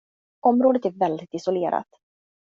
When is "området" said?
0.39-0.85